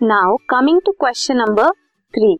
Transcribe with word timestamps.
Now 0.00 0.36
coming 0.50 0.80
to 0.86 0.92
question 0.92 1.36
number 1.36 1.70
three 2.14 2.34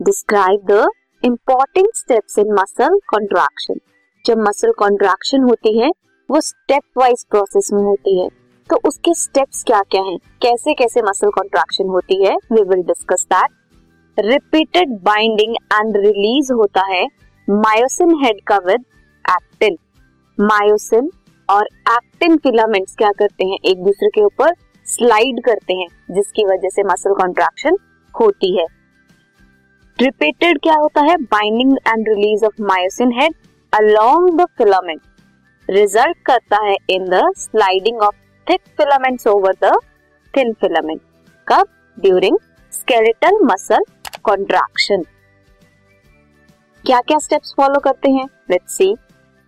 describe 0.00 0.60
the 0.70 0.86
important 1.22 1.88
steps 1.96 2.38
in 2.38 2.52
muscle 2.52 2.98
contraction 3.08 3.80
जब 4.24 4.38
muscle 4.38 4.72
contraction 4.78 5.42
होती 5.42 5.76
है, 5.78 5.90
वो 6.28 6.40
step 6.40 6.82
wise 6.98 7.24
process 7.30 7.68
में 7.72 7.82
होती 7.82 8.18
है। 8.20 8.28
तो 8.70 8.80
उसके 8.88 9.14
स्टेप्स 9.14 9.62
क्या 9.64 9.80
क्या 9.90 10.02
हैं? 10.02 10.16
कैसे 10.42 10.74
कैसे 10.74 11.02
मसल 11.02 11.30
कॉन्ट्रैक्शन 11.30 11.88
होती 11.88 12.22
है? 12.24 12.34
We 12.52 12.62
will 12.62 12.82
discuss 12.82 13.26
that 13.32 14.24
repeated 14.26 14.98
binding 15.04 15.54
and 15.72 15.96
release 15.96 16.52
होता 16.52 16.86
है 16.86 17.06
मायोसिन 17.48 18.18
हेड 18.24 18.40
का 18.46 18.58
विद 18.66 18.84
एक्टिन 19.24 19.76
मायोसिन 20.38 21.10
और 21.48 21.66
एक्टिन 21.90 22.36
फिलामेंट्स 22.38 22.96
क्या 22.96 23.12
करते 23.18 23.44
हैं 23.44 23.58
एक 23.64 23.84
दूसरे 23.84 24.08
के 24.08 24.24
ऊपर? 24.24 24.54
स्लाइड 24.86 25.42
करते 25.44 25.74
हैं, 25.74 25.86
जिसकी 26.10 26.44
वजह 26.44 26.68
से 26.68 26.82
मसल 26.82 27.14
कॉन्ट्रैक्शन 27.14 27.76
होती 28.14 28.56
है। 28.58 28.66
रिपीटेड 29.98 30.58
क्या 30.62 30.74
होता 30.74 31.00
है? 31.00 31.16
Binding 31.16 31.76
and 31.88 32.08
release 32.08 32.44
of 32.44 32.62
myosin 32.62 33.12
head 33.12 33.34
along 33.72 34.38
the 34.40 34.46
filament 34.58 35.00
result 35.68 36.16
करता 36.26 36.64
है 36.64 36.76
in 36.90 37.04
the 37.04 37.22
sliding 37.36 38.02
of 38.02 38.14
thick 38.46 38.60
filaments 38.76 39.26
over 39.26 39.54
the 39.64 39.72
thin 40.34 40.52
filament 40.60 41.00
कब? 41.46 41.68
ड्यूरिंग 41.98 42.38
स्केलेटल 42.72 43.38
मसल 43.44 43.84
कॉन्ट्रैक्शन 44.24 45.02
क्या 46.84 47.00
क्या 47.00 47.18
स्टेप्स 47.18 47.54
फॉलो 47.56 47.80
करते 47.80 48.10
हैं? 48.10 48.26
लेट्स 48.50 48.76
सी 48.76 48.94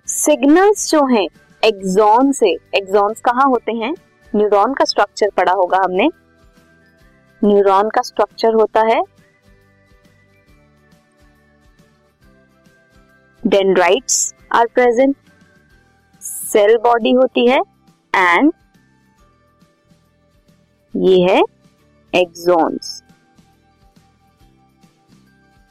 सिग्नल्स 0.08 0.90
जो 0.90 1.04
हैं 1.06 1.26
एक्सॉन 1.62 2.32
से 2.32 2.50
एक्सॉन्स 2.76 3.20
कहाँ 3.20 3.48
होते 3.48 3.72
हैं? 3.74 3.94
न्यूरॉन 4.32 4.74
का 4.74 4.84
स्ट्रक्चर 4.84 5.30
पढ़ा 5.36 5.52
होगा 5.52 5.78
हमने। 5.84 6.08
न्यूरॉन 7.42 7.88
का 7.88 8.02
स्ट्रक्चर 8.02 8.54
होता 8.54 8.80
है 8.86 9.00
dendrites 13.42 14.34
are 14.52 14.66
present 14.74 15.16
cell 16.22 16.76
body 16.84 17.12
होती 17.12 17.46
है 17.46 17.60
एंड 18.14 18.52
ये 20.94 21.20
है 21.22 21.42
एक्सॉन्स 22.12 23.02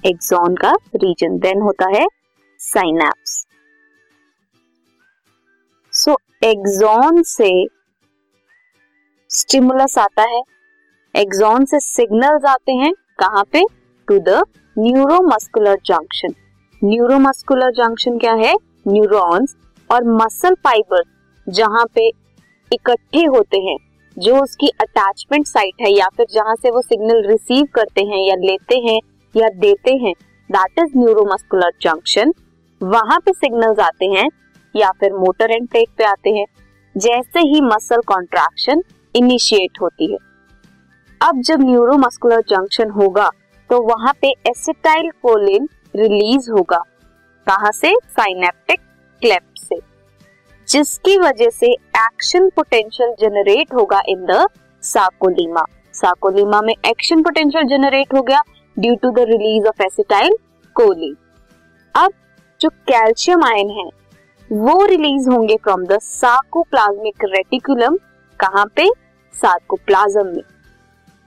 एक्सॉन 0.03 0.55
का 0.55 0.71
रीजन 0.95 1.37
देन 1.39 1.61
होता 1.61 1.87
है 1.97 2.05
साइनैप्स 2.59 3.43
सो 5.93 6.17
एक्सॉन 6.43 7.21
से 7.25 7.49
स्टिमुलस 9.31 9.97
आता 9.97 10.23
है। 10.23 10.41
एक्सॉन 11.15 11.65
से 11.65 11.79
सिग्नल्स 11.79 12.45
आते 12.45 12.71
हैं 12.73 12.91
कहाँ 13.19 13.43
पे? 13.53 13.63
To 14.07 14.19
the 14.19 14.43
neuromuscular 14.75 15.77
junction 15.85 16.33
neuromuscular 16.81 17.71
junction 17.73 18.17
क्या 18.17 18.33
है? 18.35 18.53
न्यूरॉन्स 18.87 19.55
और 19.89 20.03
मसल 20.13 20.55
फाइबर 20.63 21.03
जहाँ 21.47 21.85
पे 21.95 22.07
इकट्ठे 22.71 23.25
होते 23.25 23.57
हैं, 23.59 23.77
जो 24.17 24.41
उसकी 24.43 24.71
अटैचमेंट 24.81 25.47
साइट 25.47 25.81
है 25.81 25.91
या 25.91 26.07
फिर 26.17 26.25
जहाँ 26.31 26.55
से 26.55 26.71
वो 26.71 26.81
सिग्नल 26.81 27.23
रिसीव 27.27 27.67
करते 27.75 28.01
हैं 28.03 28.25
या 28.27 28.35
लेते 28.41 28.77
हैं 28.79 28.99
या 29.35 29.49
देते 29.59 29.95
हैं 29.97 30.13
दैट 30.49 30.79
इज़ 30.79 30.97
न्यूरोमस्कुलर 30.97 31.71
जंक्शन 31.81 32.33
वहाँ 32.81 33.19
पे 33.19 33.33
सिग्नल्स 33.33 33.79
आते 33.81 34.05
हैं 34.07 34.27
या 34.75 34.91
फिर 34.99 35.13
मोटर 35.15 35.51
एंड 35.51 35.67
प्लेट 35.69 35.89
पे 35.97 36.03
आते 36.05 36.29
हैं। 36.29 36.45
जैसे 36.95 37.39
ही 37.49 37.61
मसल 37.63 38.01
कॉन्ट्रैक्शन 38.07 38.81
इनिशिएट 39.17 39.81
होती 39.81 40.11
है। 40.11 40.17
अब 41.21 41.41
जब 41.41 41.61
न्यूरोमस्कुलर 41.61 42.41
जंक्शन 42.49 42.89
होगा 42.91 43.29
तो 43.69 43.81
वहाँ 43.83 44.13
पे 44.21 44.27
एसिटाइल 44.47 45.09
कोलिन 45.23 45.67
रिलीज़ 45.95 46.49
होगा। 46.51 46.77
कहा 47.47 47.71
से? 47.71 47.93
साइनेप्टिक 48.09 48.79
क्लेप 49.21 49.43
से। 49.59 49.75
जिसकी 50.67 51.17
वजह 51.17 51.49
से 51.49 51.71
एक्शन 51.71 52.49
पोटेंशियल 52.49 53.13
जनरेट 53.19 53.73
होगा 53.73 54.01
इन 54.07 54.25
द 54.25 54.45
साकोलीमा 54.83 55.65
साकोलीमा 55.93 56.61
में 56.61 56.73
एक्शन 56.73 57.21
पोटेंशियल 57.23 57.67
जनरेट 57.67 58.13
हो 58.13 58.21
गया 58.21 58.41
due 58.79 58.95
to 58.95 59.11
the 59.11 59.19
release 59.29 59.67
of 59.67 59.81
acetylcholine 60.75 61.15
अब 61.95 62.11
जो 62.61 62.69
कैल्शियम 62.69 63.43
आयन 63.43 63.69
है, 63.69 63.89
वो 64.49 64.85
रिलीज़ 64.85 65.29
होंगे 65.29 65.55
फ्रॉम 65.63 65.85
द 65.85 65.99
सार्कोप्लाज्मिक 65.99 67.23
रेटिकुलम 67.25 67.97
कहाँ 68.39 68.65
पे? 68.75 68.87
सार्कोप्लाज्म 69.37 70.25
में। 70.27 70.43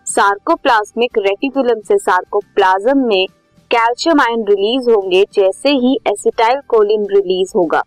सार्कोप्लाज्मिक 0.06 1.18
रेटिकुलम 1.18 1.80
से 1.80 1.98
सार्कोप्लाज्म 1.98 3.06
में 3.06 3.26
कैल्शियम 3.70 4.20
आयन 4.20 4.44
रिलीज़ 4.44 4.90
होंगे 4.90 5.24
जैसे 5.34 5.70
ही 5.74 5.96
एसिटाइल 6.08 6.60
कोलिन 6.68 7.06
रिलीज़ 7.10 7.52
होगा, 7.56 7.82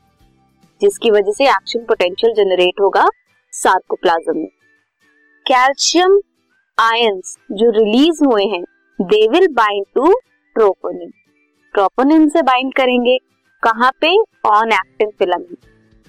जिसकी 0.81 1.12
वजह 1.12 1.31
से 1.31 1.45
एक्शन 1.45 1.79
पोटेंशियल 1.79 2.33
जनरेट 2.33 2.81
होगा 2.81 3.06
सार्कोप्लाज्म 3.53 4.38
में। 4.38 4.47
कैल्शियम 5.45 6.19
आयंस 6.78 7.38
जो 7.51 7.69
रिलीज़ 7.73 8.23
हुए 8.25 8.45
हैं 8.45 8.63
they 9.00 9.28
will 9.28 9.47
bind 9.53 9.85
to 9.95 10.13
troponin 10.56 11.12
troponin 11.75 12.28
से 12.29 12.41
बाइंड 12.44 12.73
करेंगे 12.75 13.17
कहाँ 13.63 13.91
पे? 14.01 14.16
On 14.45 14.72
actin 14.72 15.12
filament 15.19 15.57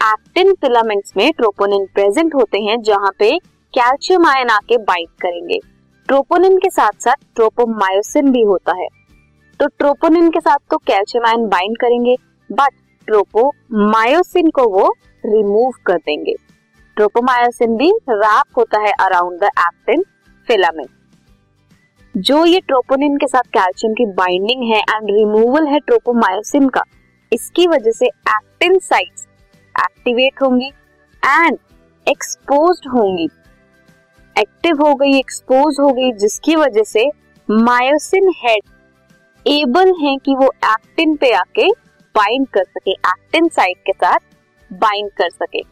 actin 0.01 0.53
filaments 0.55 1.13
में 1.17 1.31
ट्रोपोनिन 1.33 1.87
प्रेजेंट 1.95 2.35
होते 2.35 2.59
हैं 2.61 2.81
जहाँ 2.83 3.11
पे 3.19 3.31
कैल्शियम 3.75 4.27
आयन 4.27 4.51
आके 4.51 4.77
बाइंड 4.81 5.09
करेंगे। 5.21 5.59
ट्रोपोनिन 6.09 6.59
के 6.59 6.69
साथ 6.71 7.01
साथ 7.01 7.25
ट्रोपोमायोसिन 7.37 8.31
भी 8.33 8.43
होता 8.43 8.73
है। 8.73 8.87
तो 9.61 9.67
ट्रोपोनिन 9.69 10.31
के 10.31 10.41
साथ 10.41 10.59
तो 10.71 10.77
कैल्शियम 10.81 11.27
आयन 11.27 11.47
बाइंड 11.49 11.77
करेंगे 11.79 12.15
बट 12.51 12.75
ट्रोपोमायोसिन 13.09 14.51
को 14.51 14.69
वो 14.71 14.87
रिमूव 15.25 15.73
कर 15.87 15.97
देंगे। 15.97 16.35
ट्रोपोमायोसिन 16.97 17.77
भी 17.77 17.91
रैप 18.11 18.59
होता 18.59 18.81
है 18.81 18.93
अराउंड 19.01 19.41
द 19.41 19.51
एक्टिन 19.59 20.05
फिलामेंट 20.49 20.89
जो 22.15 22.45
ये 22.47 22.61
ट्रोपोनिन 22.61 23.17
के 23.17 23.27
साथ 23.27 23.53
कैल्शियम 23.53 23.95
की 23.95 24.07
बाइंडिंग 24.15 24.63
है 24.65 24.81
एंड 24.81 25.11
रिमूवल 25.11 25.67
है 25.69 25.79
ट्रोपोमायोसिन 25.81 26.69
का, 26.69 26.83
इसकी 27.33 27.67
वजह 27.69 27.93
से 27.93 28.07
एक्टिन 28.07 28.79
साइट्स 28.81 29.27
एक्टिवेट 29.75 30.43
होंगी 30.43 30.73
एंड 31.23 31.59
एक्सपोज 32.07 32.81
होंगी। 32.95 33.29
एक्टिव 34.37 34.83
हो 34.83 34.95
गई 34.95 35.19
एक्सपोज 35.19 35.77
हो 35.81 35.91
गई, 35.91 36.13
जिसकी 36.13 36.57
वजह 36.57 36.83
से 36.83 37.07
मायोसिन 37.49 38.33
हेड 38.37 38.63
एबल 39.47 39.93
है 40.01 40.17
कि 40.17 40.35
वो 40.35 40.53
एक्टिन 40.67 41.17
पे 41.17 41.33
आके 41.35 41.69
बाइंड 42.15 42.47
कर 42.49 42.65
सके 42.65 42.91
एक्टिन 42.91 43.49
साइट 43.49 43.77
के 43.87 43.93
साथ 43.93 44.19
बाइंड 44.71 45.11
कर 45.13 45.31
सके। 45.33 45.63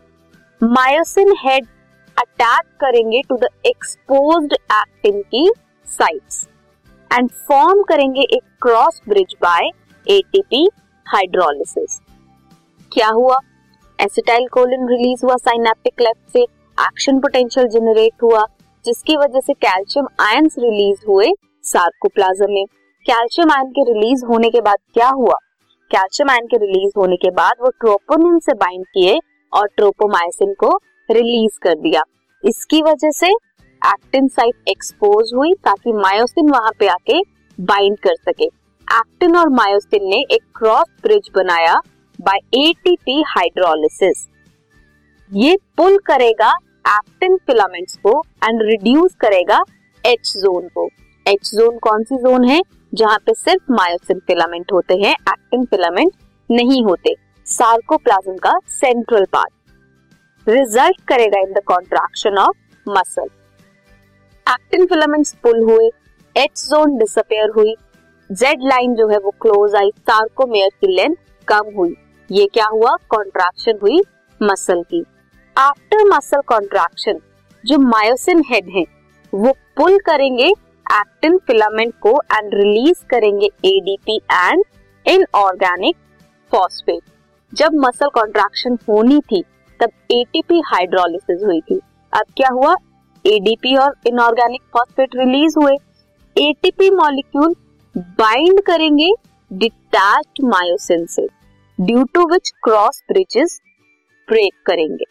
मायोसिन 0.60 1.34
हेड 1.38 1.66
अटैक 2.16 2.64
करेंगे 2.80 3.22
टू 3.28 3.36
द 3.36 3.48
एक्सपोज्ड 3.66 4.52
एक्टिन 4.52 5.20
की 5.24 5.50
साइट्स 5.88 6.46
एंड 7.10 7.30
फॉर्म 7.48 7.82
करेंगे 7.82 8.22
एक 8.22 8.42
cross 8.62 9.00
bridge 9.08 9.34
by 9.42 9.70
ATP 10.06 10.68
hydrolysis 11.06 12.00
क्या 12.92 13.08
हुआ? 13.08 13.38
एसिटाइल 13.98 14.46
कोलिन 14.48 14.88
रिलीज़ 14.88 15.24
हुआ 15.24 15.36
साइनेप्टिक 15.36 16.00
लेफ़्ट 16.00 16.32
से। 16.32 16.46
एक्शन 16.78 17.18
पोटेंशियल 17.18 17.66
जनरेट 17.68 18.22
हुआ, 18.22 18.44
जिसकी 18.84 19.16
वजह 19.16 19.40
से 19.40 19.52
कैल्शियम 19.54 20.06
आयंस 20.20 20.54
रिलीज़ 20.58 21.04
हुए 21.08 21.32
सार्कोप्लाज्म 21.64 22.46
में। 22.50 22.64
कैल्शियम 23.06 23.50
आयन 23.50 23.70
के 23.70 23.82
रिलीज़ 23.82 24.24
होने 24.24 24.50
के 24.50 24.60
बाद 24.60 24.78
क्या 24.94 25.08
हुआ? 25.08 25.34
कैल्शियम 25.90 26.30
आयन 26.30 26.46
के 26.46 26.56
रिलीज़ 26.56 26.92
होने 26.96 27.16
के 27.16 27.30
बाद 27.30 27.62
वो 27.62 27.70
ट्रोपोनिन 27.70 28.38
से 28.38 28.54
बाइंड 28.54 28.84
किए 28.86 29.18
और 29.52 29.68
ट्रोपोमाइसिन 29.76 30.54
को 30.54 30.70
रिलीज़ 31.08 31.58
कर 31.62 31.74
दिया। 31.74 32.02
इसकी 32.44 32.82
वजह 32.82 33.10
से 33.10 33.30
एक्टिन 33.82 34.28
साइट 34.28 34.68
एक्सपोज 34.68 35.32
हुई 35.36 35.54
ताकि 35.64 35.92
मायोसिन 35.92 36.50
वहाँ 36.50 36.72
पे 36.78 36.88
आके 36.88 37.20
बाइंड 37.58 37.98
कर 37.98 38.14
सके। 38.22 38.44
एक्टिन 38.44 39.36
और 39.36 39.48
मायोसिन 39.50 40.08
ने 40.08 40.24
एक 40.30 40.42
क्रॉस 40.56 40.86
ब्रिज 41.02 41.30
बनाया 41.34 41.80
बाय 42.18 42.38
एटीपी 42.60 43.22
हाइड्रोलिसिस 43.28 44.28
ये 45.32 45.56
पुल 45.76 45.96
करेगा 45.98 46.48
एक्टिन 46.88 47.36
फिलामेंट्स 47.46 47.96
को 47.96 48.10
एंड 48.44 48.62
रिड्यूस 48.62 49.14
करेगा 49.20 49.62
एच 50.04 50.32
जोन 50.36 50.66
को। 50.68 50.84
एच 51.26 51.50
जोन 51.54 51.78
कौन 51.78 52.02
सी 52.04 52.16
जोन 52.16 52.44
है? 52.44 52.60
जहाँ 52.92 53.18
पे 53.18 53.34
सिर्फ़ 53.34 53.72
मायोसिन 53.72 54.18
फिलामेंट 54.26 54.72
होते 54.72 54.94
हैं 54.94 55.12
एक्टिन 55.12 55.64
फिलामेंट 55.64 56.12
नहीं 56.50 56.82
होते। 56.84 57.14
सार्कोप्लाज्म 57.46 58.36
का 58.38 58.52
सेंट्रल 58.70 59.24
पार्ट 59.32 60.48
रिज़ल्ट 60.48 61.00
करेगा 61.08 61.40
in 61.40 61.52
the 61.52 61.62
contraction 61.66 62.38
of 62.38 62.90
muscle 62.90 63.28
actin 64.46 64.86
filaments 64.86 65.34
pull 65.42 65.62
हुए 65.62 65.88
एच 66.36 66.64
जोन 66.64 66.96
डिसअपेयर 66.98 67.50
हुई। 67.56 67.74
जेड 68.30 68.62
लाइन 68.64 68.94
जो 68.94 69.08
है 69.08 69.18
वो 69.18 69.30
क्लोज 69.42 69.74
आई 69.74 69.90
सार्कोमेयर 70.00 70.68
की 70.80 70.94
लेंथ 70.96 71.16
कम 71.48 71.72
हुई। 71.76 71.94
ये 72.30 72.46
क्या 72.46 72.66
हुआ? 72.66 72.96
कॉन्ट्रैक्शन 73.08 73.78
हुई 73.82 74.00
मसल 74.40 74.82
की। 74.82 75.04
आफ्टर 75.56 76.04
मसल 76.08 76.40
कॉन्ट्रैक्शन 76.46 77.18
जो 77.64 77.78
मायोसिन 77.78 78.42
हेड 78.50 78.68
है, 78.76 78.84
वो 79.32 79.52
पुल 79.76 79.98
करेंगे 80.06 80.46
एक्टिन 80.46 81.36
फिलामेंट 81.46 81.92
को 82.02 82.10
एंड 82.32 82.54
रिलीज़ 82.54 83.04
करेंगे 83.10 83.46
एडीपी 83.66 84.16
एंड 84.32 84.64
इनऑर्गेनिक 85.06 85.96
फॉस्फेट 86.52 87.02
जब 87.52 87.74
मसल 87.76 88.08
कॉन्ट्रैक्शन 88.14 88.78
होनी 88.88 89.20
थी, 89.22 89.42
तब 89.80 89.90
एटीपी 90.12 90.60
हाइड्रोलिसिस 90.66 91.44
हुई 91.44 91.60
थी। 91.60 91.80
अब 92.12 92.24
क्या 92.36 92.48
हुआ? 92.52 92.74
एडीपी 93.24 93.76
और 93.76 93.94
इनऑर्गेनिक 94.06 94.62
फॉस्फेट 94.72 95.16
रिलीज़ 95.16 95.58
हुए। 95.58 95.76
एटीपी 96.36 96.90
मॉलिक्यूल 96.92 97.54
बाइंड 98.18 98.62
करेंगे 98.66 99.12
डिटैच्ड 99.50 100.44
मायोसिन 100.46 101.06
से 101.06 101.26
due 101.78 102.04
to 102.14 102.28
which 102.32 102.52
cross 102.64 103.02
bridges 103.08 103.60
break 104.28 104.62
करेंगे। 104.66 105.04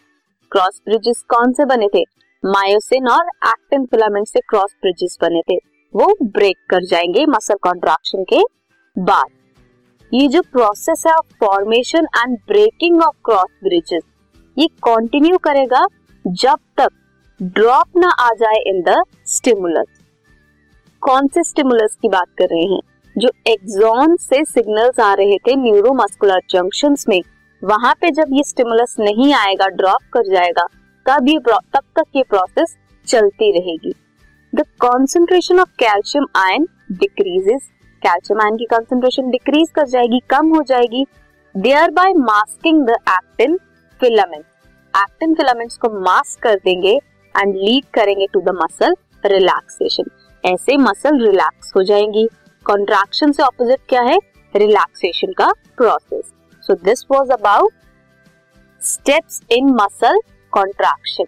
क्रॉस 0.52 0.82
ब्रिजेस 0.86 1.24
कौन 1.30 1.54
से 1.54 1.66
बने 1.66 1.88
थे? 1.88 2.02
मायोसिन 2.46 3.08
और 3.08 3.28
एक्टिन 3.48 3.86
फिलामेंट 3.86 4.28
से 4.28 4.40
क्रॉस 4.40 4.76
ब्रिजेस 4.82 5.18
बने 5.22 5.42
थे। 5.42 5.56
वो 5.96 6.16
ब्रेक 6.24 6.58
कर 6.70 6.84
जाएँगे 6.84 7.26
मसल 7.26 7.56
कॉन्ट्रैक्शन 7.62 8.24
के 8.24 8.42
बाद। 9.00 9.26
ये 10.14 10.28
जो 10.28 10.42
प्रोसेस 10.42 11.04
है 11.08 11.14
of 11.14 11.46
formation 11.46 12.08
and 12.18 12.38
breaking 12.48 13.02
of 13.02 13.16
cross 13.26 13.50
bridges 13.64 14.04
ये 14.58 14.68
कंटिन्यू 14.68 15.38
करेगा 15.38 15.86
जब 16.28 16.58
तक 16.78 16.90
ड्रॉप 17.42 17.98
ना 17.98 18.10
आ 18.10 18.30
जाए 18.34 18.62
इन 18.68 18.82
द 18.82 19.04
स्टिमुलस 19.26 19.88
कौन 21.02 21.28
से 21.28 21.44
स्टिमुलस 21.44 21.98
की 22.02 22.10
बात 22.10 22.28
कर 22.38 22.46
रहे 22.46 22.64
हैं? 22.64 22.82
जो 23.18 23.30
एक्सॉन 23.48 24.16
से 24.16 24.44
सिग्नल्स 24.46 25.00
आ 25.00 25.14
रहे 25.14 25.38
थे 25.38 25.56
न्यूरोमस्कुलर 25.56 26.42
जंक्शंस 26.50 27.06
में। 27.10 27.22
वहाँ 27.62 27.94
पे 28.02 28.10
जब 28.12 28.30
ये 28.34 28.44
स्टिमुलस 28.44 28.96
नहीं 29.00 29.34
आएगा 29.34 29.68
ड्रॉप 29.70 30.02
कर 30.14 30.28
जाएगा, 30.28 30.66
तब 31.06 31.28
ये 31.30 31.40
तब 31.40 31.84
तक 31.96 32.06
ये 32.16 32.24
प्रोसेस 32.24 32.76
चलती 33.08 33.52
रहेगी। 33.52 33.94
The 34.54 34.66
concentration 34.82 35.60
of 35.60 35.70
calcium 35.80 36.26
ion 36.38 36.68
decreases 36.94 37.70
calcium 38.02 38.42
ion 38.42 38.58
की 38.58 38.66
कॉन्सेंट्रेशन 38.66 39.30
डिक्रीज 39.30 39.70
कर 39.76 39.88
जाएगी, 39.88 40.20
कम 40.30 40.56
हो 40.56 40.62
जाएगी। 40.64 41.06
Thereby 41.92 42.14
masking 42.16 42.86
the 42.88 42.96
actin 43.10 43.58
filament 44.00 44.44
actin 44.94 45.34
filaments 45.36 45.78
को 45.78 45.90
मास्क 46.02 46.42
कर 46.44 46.56
देंगे 46.56 47.00
एंड 47.36 47.56
लीड 47.56 47.86
करेंगे 47.94 48.28
टू 48.34 48.42
द 48.42 48.56
मसल 48.56 48.96
रिलैक्सेशन 49.24 50.10
ऐसे 50.44 50.78
मसल 50.80 51.24
रिलैक्स 51.26 51.72
हो 51.76 51.84
जाएँगी। 51.84 52.28
कॉन्ट्रैक्शन 52.66 53.32
से 53.32 53.44
ऑपोजिट 53.44 53.80
क्या 53.90 54.02
है? 54.02 54.18
रिलैक्सेशन 54.54 55.32
का 55.34 55.52
process 55.78 56.32
so 56.62 56.74
this 56.74 57.06
was 57.12 57.32
about 57.32 57.72
steps 58.82 59.42
in 59.52 59.70
muscle 59.70 60.20
contraction 60.52 61.26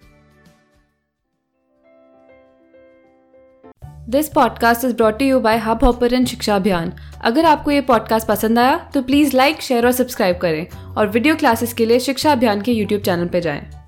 this 4.09 4.29
podcast 4.29 4.85
is 4.85 4.95
brought 4.95 5.21
you 5.21 5.39
by 5.39 5.57
Hubhopper 5.83 6.25
Shiksha 6.25 6.55
Abhiyan 6.55 6.93
अगर 7.21 7.45
आपको 7.45 7.71
ये 7.71 7.81
पॉडकास्ट 7.81 8.27
पसंद 8.27 8.59
आया 8.59 8.77
तो 8.93 9.01
प्लीज़ 9.01 9.37
लाइक 9.37 9.61
शेयर 9.61 9.85
और 9.85 9.91
सब्सक्राइब 9.91 10.37
करें 10.37 10.67
और 10.95 11.07
वीडियो 11.07 11.35
क्लासेस 11.35 11.73
के 11.73 11.85
लिए 11.85 11.99
शिक्षा 11.99 12.31
अभियान 12.31 12.61
के 12.61 12.71
यूट्यूब 12.71 13.01
चैनल 13.01 13.27
पर 13.27 13.39
जाएँ। 13.39 13.82